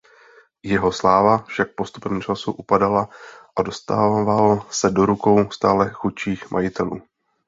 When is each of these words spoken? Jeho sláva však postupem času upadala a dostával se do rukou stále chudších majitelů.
Jeho 0.65 0.89
sláva 0.91 1.37
však 1.45 1.75
postupem 1.77 2.21
času 2.21 2.51
upadala 2.51 3.09
a 3.57 3.61
dostával 3.61 4.65
se 4.71 4.89
do 4.89 5.05
rukou 5.05 5.51
stále 5.51 5.89
chudších 5.93 6.51
majitelů. 6.51 7.01